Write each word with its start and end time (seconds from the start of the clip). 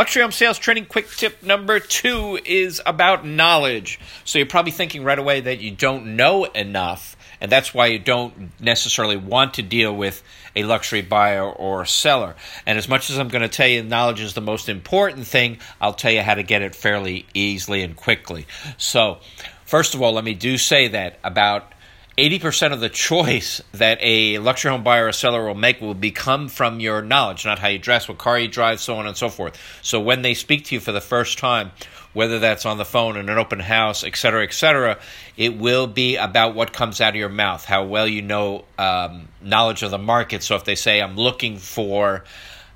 Luxury 0.00 0.22
home 0.22 0.32
sales 0.32 0.58
training 0.58 0.86
quick 0.86 1.10
tip 1.10 1.42
number 1.42 1.78
two 1.78 2.38
is 2.46 2.80
about 2.86 3.26
knowledge. 3.26 4.00
So 4.24 4.38
you're 4.38 4.46
probably 4.46 4.72
thinking 4.72 5.04
right 5.04 5.18
away 5.18 5.42
that 5.42 5.60
you 5.60 5.72
don't 5.72 6.16
know 6.16 6.46
enough, 6.46 7.18
and 7.38 7.52
that's 7.52 7.74
why 7.74 7.88
you 7.88 7.98
don't 7.98 8.58
necessarily 8.58 9.18
want 9.18 9.52
to 9.54 9.62
deal 9.62 9.94
with 9.94 10.22
a 10.56 10.64
luxury 10.64 11.02
buyer 11.02 11.44
or 11.44 11.84
seller. 11.84 12.34
And 12.64 12.78
as 12.78 12.88
much 12.88 13.10
as 13.10 13.18
I'm 13.18 13.28
going 13.28 13.42
to 13.42 13.48
tell 13.48 13.68
you 13.68 13.82
knowledge 13.82 14.22
is 14.22 14.32
the 14.32 14.40
most 14.40 14.70
important 14.70 15.26
thing, 15.26 15.58
I'll 15.82 15.92
tell 15.92 16.12
you 16.12 16.22
how 16.22 16.34
to 16.34 16.42
get 16.42 16.62
it 16.62 16.74
fairly 16.74 17.26
easily 17.34 17.82
and 17.82 17.94
quickly. 17.94 18.46
So, 18.78 19.18
first 19.66 19.94
of 19.94 20.00
all, 20.00 20.14
let 20.14 20.24
me 20.24 20.32
do 20.32 20.56
say 20.56 20.88
that 20.88 21.18
about 21.22 21.74
80% 22.18 22.72
of 22.72 22.80
the 22.80 22.88
choice 22.88 23.62
that 23.72 23.98
a 24.00 24.38
luxury 24.38 24.70
home 24.70 24.82
buyer 24.82 25.06
or 25.06 25.12
seller 25.12 25.46
will 25.46 25.54
make 25.54 25.80
will 25.80 25.94
become 25.94 26.48
from 26.48 26.80
your 26.80 27.02
knowledge, 27.02 27.44
not 27.44 27.58
how 27.58 27.68
you 27.68 27.78
dress, 27.78 28.08
what 28.08 28.18
car 28.18 28.38
you 28.38 28.48
drive, 28.48 28.80
so 28.80 28.96
on 28.96 29.06
and 29.06 29.16
so 29.16 29.28
forth. 29.28 29.58
So 29.82 30.00
when 30.00 30.22
they 30.22 30.34
speak 30.34 30.64
to 30.66 30.74
you 30.74 30.80
for 30.80 30.92
the 30.92 31.00
first 31.00 31.38
time, 31.38 31.70
whether 32.12 32.40
that's 32.40 32.66
on 32.66 32.76
the 32.76 32.84
phone 32.84 33.16
in 33.16 33.28
an 33.28 33.38
open 33.38 33.60
house, 33.60 34.02
et 34.04 34.16
cetera, 34.16 34.42
et 34.42 34.52
cetera, 34.52 34.98
it 35.36 35.56
will 35.56 35.86
be 35.86 36.16
about 36.16 36.54
what 36.54 36.72
comes 36.72 37.00
out 37.00 37.10
of 37.10 37.16
your 37.16 37.28
mouth, 37.28 37.64
how 37.64 37.84
well 37.84 38.06
you 38.06 38.20
know 38.20 38.64
um, 38.78 39.28
knowledge 39.40 39.82
of 39.82 39.90
the 39.90 39.98
market. 39.98 40.42
So 40.42 40.56
if 40.56 40.64
they 40.64 40.74
say, 40.74 41.00
I'm 41.00 41.16
looking 41.16 41.56
for 41.56 42.24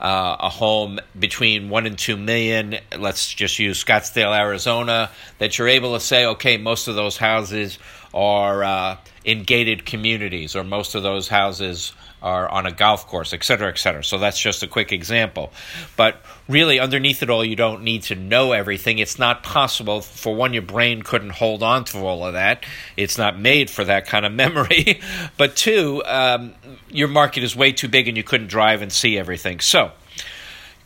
uh, 0.01 0.37
a 0.39 0.49
home 0.49 1.01
between 1.19 1.69
one 1.69 1.87
and 1.87 1.99
two 1.99 2.17
million, 2.17 2.77
let's 2.97 3.33
just 3.35 3.59
use 3.59 3.83
Scottsdale, 3.85 4.37
Arizona, 4.37 5.11
that 5.39 5.59
you're 5.59 5.69
able 5.69 5.95
to 5.95 6.01
say, 6.01 6.27
okay, 6.27 6.57
most 6.57 6.89
of 6.89 6.95
those 6.95 7.17
houses 7.17 7.79
are 8.13 8.63
uh, 8.63 8.97
in 9.25 9.43
gated 9.43 9.87
communities, 9.87 10.55
or 10.55 10.63
most 10.63 10.95
of 10.95 11.03
those 11.03 11.29
houses 11.29 11.93
are 12.23 12.49
on 12.49 12.65
a 12.65 12.73
golf 12.73 13.07
course, 13.07 13.35
et 13.35 13.45
cetera, 13.45 13.69
et 13.69 13.79
cetera. 13.79 14.03
So 14.03 14.19
that's 14.19 14.41
just 14.41 14.63
a 14.63 14.67
quick 14.67 14.93
example. 14.93 15.53
But 15.97 16.23
really, 16.49 16.81
underneath 16.81 17.23
it 17.23 17.29
all, 17.29 17.45
you 17.45 17.55
don't 17.55 17.83
need 17.83 18.03
to 18.05 18.15
know 18.15 18.53
everything. 18.53 18.99
It's 18.99 19.19
not 19.19 19.43
possible. 19.43 20.01
For 20.01 20.35
one, 20.35 20.55
your 20.55 20.63
brain 20.63 21.03
couldn't 21.03 21.31
hold 21.31 21.63
on 21.63 21.85
to 21.87 21.99
all 21.99 22.27
of 22.27 22.33
that. 22.33 22.65
It's 22.97 23.19
not 23.19 23.39
made 23.39 23.69
for 23.69 23.85
that 23.85 24.07
kind 24.07 24.25
of 24.25 24.33
memory. 24.45 25.01
but 25.37 25.55
two, 25.55 26.03
um, 26.07 26.55
your 26.89 27.09
market 27.09 27.43
is 27.43 27.55
way 27.55 27.73
too 27.73 27.89
big 27.89 28.09
and 28.09 28.17
you 28.17 28.25
couldn't 28.25 28.49
drive 28.49 28.81
and 28.81 28.93
see 28.93 29.19
everything. 29.19 29.61
So, 29.61 29.93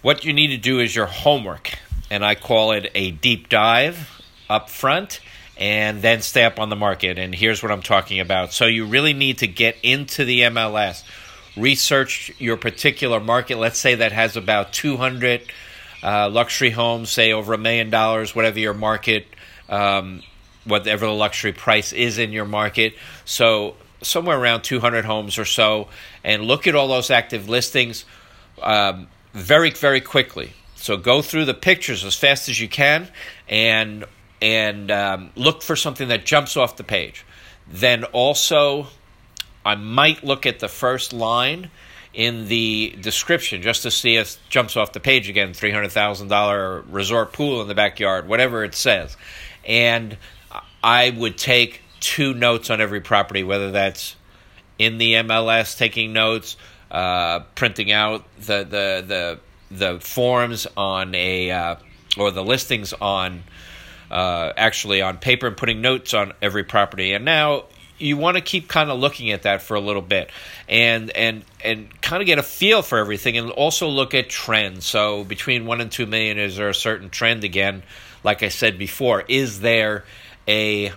what 0.02 0.24
you 0.24 0.32
need 0.32 0.48
to 0.48 0.58
do 0.58 0.80
is 0.80 0.94
your 0.94 1.06
homework. 1.06 1.78
And 2.10 2.24
I 2.24 2.34
call 2.34 2.72
it 2.72 2.90
a 2.94 3.10
deep 3.10 3.48
dive 3.48 4.22
up 4.48 4.70
front 4.70 5.20
and 5.58 6.00
then 6.00 6.22
stay 6.22 6.44
up 6.44 6.60
on 6.60 6.68
the 6.68 6.76
market. 6.76 7.18
And 7.18 7.34
here's 7.34 7.62
what 7.62 7.72
I'm 7.72 7.82
talking 7.82 8.20
about. 8.20 8.52
So 8.52 8.66
you 8.66 8.86
really 8.86 9.12
need 9.12 9.38
to 9.38 9.48
get 9.48 9.76
into 9.82 10.24
the 10.24 10.42
MLS, 10.42 11.02
research 11.56 12.32
your 12.38 12.56
particular 12.56 13.18
market. 13.18 13.58
Let's 13.58 13.78
say 13.78 13.96
that 13.96 14.12
has 14.12 14.36
about 14.36 14.72
200 14.72 15.42
uh, 16.02 16.30
luxury 16.30 16.70
homes, 16.70 17.10
say 17.10 17.32
over 17.32 17.54
a 17.54 17.58
million 17.58 17.90
dollars, 17.90 18.34
whatever 18.36 18.60
your 18.60 18.74
market, 18.74 19.26
um, 19.68 20.22
whatever 20.64 21.06
the 21.06 21.12
luxury 21.12 21.52
price 21.52 21.92
is 21.92 22.18
in 22.18 22.30
your 22.30 22.44
market. 22.44 22.94
So 23.24 23.74
somewhere 24.00 24.38
around 24.38 24.62
200 24.62 25.04
homes 25.04 25.38
or 25.38 25.44
so, 25.44 25.88
and 26.22 26.44
look 26.44 26.68
at 26.68 26.76
all 26.76 26.86
those 26.86 27.10
active 27.10 27.48
listings 27.48 28.04
um, 28.62 29.08
very, 29.32 29.70
very 29.70 30.00
quickly. 30.00 30.52
So 30.76 30.96
go 30.96 31.22
through 31.22 31.46
the 31.46 31.54
pictures 31.54 32.04
as 32.04 32.14
fast 32.14 32.48
as 32.48 32.60
you 32.60 32.68
can, 32.68 33.08
and 33.48 34.04
and 34.40 34.90
um, 34.90 35.30
look 35.36 35.62
for 35.62 35.76
something 35.76 36.08
that 36.08 36.24
jumps 36.24 36.56
off 36.56 36.76
the 36.76 36.84
page. 36.84 37.24
Then 37.70 38.04
also, 38.04 38.86
I 39.64 39.74
might 39.74 40.24
look 40.24 40.46
at 40.46 40.60
the 40.60 40.68
first 40.68 41.12
line 41.12 41.70
in 42.14 42.48
the 42.48 42.96
description 43.00 43.62
just 43.62 43.82
to 43.82 43.90
see 43.90 44.16
if 44.16 44.32
it 44.32 44.38
jumps 44.48 44.76
off 44.76 44.92
the 44.92 45.00
page 45.00 45.28
again 45.28 45.52
$300,000 45.52 46.84
resort 46.88 47.32
pool 47.32 47.60
in 47.62 47.68
the 47.68 47.74
backyard, 47.74 48.26
whatever 48.28 48.64
it 48.64 48.74
says. 48.74 49.16
And 49.64 50.16
I 50.82 51.10
would 51.10 51.36
take 51.36 51.82
two 52.00 52.32
notes 52.34 52.70
on 52.70 52.80
every 52.80 53.00
property, 53.00 53.42
whether 53.44 53.70
that's 53.70 54.16
in 54.78 54.98
the 54.98 55.14
MLS, 55.14 55.76
taking 55.76 56.12
notes, 56.12 56.56
uh, 56.90 57.40
printing 57.54 57.92
out 57.92 58.24
the, 58.38 58.64
the, 58.64 59.04
the, 59.06 59.40
the 59.70 60.00
forms 60.00 60.66
on 60.76 61.14
a, 61.14 61.50
uh, 61.50 61.76
or 62.16 62.30
the 62.30 62.44
listings 62.44 62.92
on 62.94 63.42
uh, 64.10 64.52
actually 64.56 65.02
on 65.02 65.18
paper 65.18 65.46
and 65.46 65.56
putting 65.56 65.80
notes 65.80 66.14
on 66.14 66.32
every 66.40 66.64
property. 66.64 67.12
And 67.12 67.24
now 67.24 67.64
you 67.98 68.16
want 68.16 68.36
to 68.36 68.40
keep 68.40 68.68
kind 68.68 68.90
of 68.90 68.98
looking 68.98 69.30
at 69.32 69.42
that 69.42 69.62
for 69.62 69.74
a 69.74 69.80
little 69.80 70.02
bit 70.02 70.30
and 70.68 71.10
and 71.10 71.44
and 71.64 72.00
kind 72.00 72.22
of 72.22 72.26
get 72.26 72.38
a 72.38 72.42
feel 72.42 72.82
for 72.82 72.98
everything 72.98 73.36
and 73.36 73.50
also 73.50 73.88
look 73.88 74.14
at 74.14 74.28
trends. 74.28 74.86
So 74.86 75.24
between 75.24 75.66
1 75.66 75.80
and 75.80 75.90
2 75.90 76.06
million 76.06 76.38
is 76.38 76.56
there 76.56 76.68
a 76.68 76.74
certain 76.74 77.10
trend 77.10 77.44
again? 77.44 77.82
Like 78.24 78.42
i 78.42 78.48
said 78.48 78.78
before 78.78 79.22
is 79.28 79.60
there 79.60 80.04
a 80.46 80.92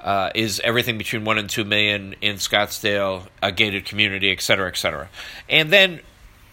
uh, 0.00 0.30
is 0.34 0.60
everything 0.60 0.98
between 0.98 1.24
1 1.24 1.38
and 1.38 1.48
2 1.48 1.64
million 1.64 2.16
in 2.20 2.36
scottsdale 2.36 3.26
a 3.42 3.52
gated 3.52 3.84
community 3.84 4.30
et 4.30 4.40
cetera 4.40 4.68
et 4.68 4.76
cetera? 4.76 5.08
And 5.48 5.70
then 5.70 6.00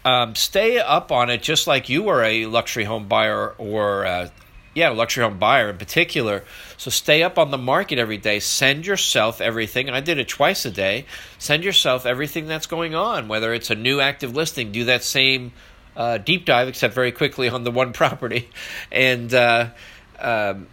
um, 0.04 0.34
stay 0.34 0.78
up 0.78 1.12
on 1.12 1.28
it 1.28 1.42
just 1.42 1.66
like 1.66 1.88
you 1.88 2.04
were 2.04 2.22
a 2.22 2.46
luxury 2.46 2.84
home 2.84 3.06
buyer 3.06 3.50
or 3.58 4.06
uh, 4.06 4.28
yeah, 4.74 4.90
luxury 4.90 5.24
home 5.24 5.38
buyer 5.38 5.70
in 5.70 5.78
particular. 5.78 6.44
So 6.76 6.90
stay 6.90 7.22
up 7.22 7.38
on 7.38 7.50
the 7.50 7.58
market 7.58 7.98
every 7.98 8.18
day. 8.18 8.40
Send 8.40 8.86
yourself 8.86 9.40
everything, 9.40 9.90
I 9.90 10.00
did 10.00 10.18
it 10.18 10.28
twice 10.28 10.64
a 10.64 10.70
day. 10.70 11.06
Send 11.38 11.64
yourself 11.64 12.06
everything 12.06 12.46
that's 12.46 12.66
going 12.66 12.94
on, 12.94 13.28
whether 13.28 13.52
it's 13.52 13.70
a 13.70 13.74
new 13.74 14.00
active 14.00 14.34
listing. 14.34 14.72
Do 14.72 14.84
that 14.84 15.02
same 15.02 15.52
uh, 15.96 16.18
deep 16.18 16.44
dive, 16.44 16.68
except 16.68 16.94
very 16.94 17.12
quickly 17.12 17.48
on 17.48 17.64
the 17.64 17.70
one 17.70 17.92
property, 17.94 18.48
and 18.90 19.32
uh, 19.34 19.70
um, 20.18 20.68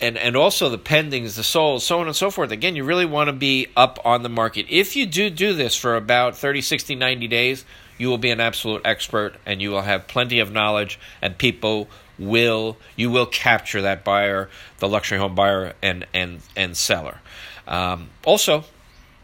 and 0.00 0.16
and 0.18 0.36
also 0.36 0.68
the 0.68 0.78
pendings, 0.78 1.36
the 1.36 1.44
souls, 1.44 1.84
so 1.84 2.00
on 2.00 2.06
and 2.06 2.16
so 2.16 2.30
forth. 2.30 2.50
Again, 2.50 2.76
you 2.76 2.84
really 2.84 3.06
want 3.06 3.28
to 3.28 3.32
be 3.32 3.68
up 3.76 4.00
on 4.04 4.22
the 4.22 4.28
market. 4.28 4.66
If 4.68 4.96
you 4.96 5.06
do 5.06 5.30
do 5.30 5.54
this 5.54 5.76
for 5.76 5.96
about 5.96 6.36
30, 6.36 6.60
60, 6.60 6.94
90 6.94 7.28
days, 7.28 7.64
you 7.98 8.08
will 8.08 8.18
be 8.18 8.30
an 8.30 8.40
absolute 8.40 8.82
expert, 8.84 9.34
and 9.46 9.62
you 9.62 9.70
will 9.70 9.82
have 9.82 10.08
plenty 10.08 10.40
of 10.40 10.50
knowledge, 10.50 10.98
and 11.20 11.36
people 11.38 11.88
will 12.28 12.76
you 12.96 13.10
will 13.10 13.26
capture 13.26 13.82
that 13.82 14.04
buyer, 14.04 14.48
the 14.78 14.88
luxury 14.88 15.18
home 15.18 15.34
buyer 15.34 15.74
and 15.82 16.06
and 16.14 16.40
and 16.56 16.76
seller. 16.76 17.20
Um, 17.66 18.10
also, 18.24 18.64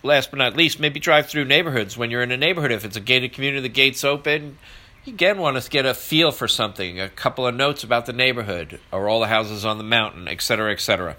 last 0.03 0.31
but 0.31 0.39
not 0.39 0.57
least, 0.57 0.81
maybe 0.81 1.01
drive 1.01 1.29
through 1.29 1.45
neighborhoods 1.45 1.97
when 1.97 2.11
you're 2.11 2.23
in 2.23 2.33
a 2.33 2.37
neighborhood. 2.37 2.73
If 2.73 2.85
it's 2.85 2.97
a 2.97 3.01
gated 3.01 3.33
community, 3.33 3.63
the 3.63 3.69
gates 3.69 4.05
open. 4.05 4.59
You 5.05 5.13
again 5.15 5.39
want 5.39 5.61
to 5.61 5.71
get 5.71 5.87
a 5.87 5.95
feel 5.95 6.33
for 6.33 6.49
something, 6.49 7.01
a 7.01 7.09
couple 7.09 7.47
of 7.47 7.55
notes 7.55 7.85
about 7.85 8.07
the 8.07 8.13
neighborhood, 8.13 8.81
or 8.93 9.09
all 9.09 9.21
the 9.21 9.29
houses 9.29 9.65
on 9.65 9.79
the 9.79 9.85
mountain, 9.85 10.29
et 10.29 10.43
cetera, 10.43 10.73
et 10.73 10.81
cetera. 10.81 11.17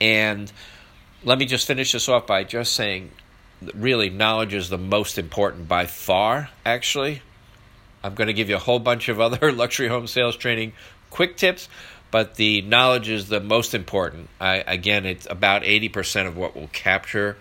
And 0.00 0.52
let 1.24 1.38
me 1.38 1.46
just 1.46 1.66
finish 1.66 1.92
this 1.92 2.08
off 2.08 2.26
by 2.26 2.44
just 2.44 2.72
saying, 2.72 3.10
really, 3.74 4.10
knowledge 4.10 4.54
is 4.54 4.68
the 4.68 4.78
most 4.78 5.18
important 5.18 5.68
by 5.68 5.86
far. 5.86 6.50
Actually, 6.66 7.22
I'm 8.02 8.14
going 8.14 8.26
to 8.26 8.32
give 8.32 8.48
you 8.48 8.56
a 8.56 8.60
whole 8.60 8.80
bunch 8.80 9.08
of 9.08 9.20
other 9.20 9.52
luxury 9.52 9.88
home 9.88 10.06
sales 10.06 10.36
training 10.36 10.72
quick 11.12 11.36
tips, 11.36 11.68
but 12.10 12.34
the 12.34 12.62
knowledge 12.62 13.08
is 13.08 13.28
the 13.28 13.40
most 13.40 13.74
important. 13.74 14.28
I, 14.40 14.56
again, 14.66 15.06
it's 15.06 15.26
about 15.30 15.62
80% 15.62 16.26
of 16.26 16.36
what 16.36 16.56
will 16.56 16.68
capture 16.72 17.36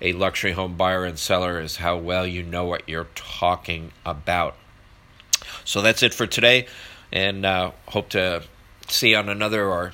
a 0.00 0.12
luxury 0.12 0.52
home 0.52 0.76
buyer 0.76 1.04
and 1.04 1.18
seller 1.18 1.60
is 1.60 1.76
how 1.76 1.96
well 1.96 2.26
you 2.26 2.42
know 2.42 2.64
what 2.64 2.88
you're 2.88 3.08
talking 3.14 3.92
about. 4.04 4.56
So 5.64 5.82
that's 5.82 6.02
it 6.02 6.14
for 6.14 6.26
today, 6.26 6.66
and 7.12 7.44
uh, 7.44 7.72
hope 7.88 8.10
to 8.10 8.42
see 8.88 9.10
you 9.10 9.16
on 9.16 9.28
another 9.28 9.64
or 9.64 9.92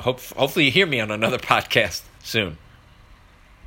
hope 0.00 0.20
hopefully 0.36 0.66
you 0.66 0.70
hear 0.70 0.86
me 0.86 1.00
on 1.00 1.10
another 1.10 1.38
podcast 1.54 2.02
soon. 2.22 2.58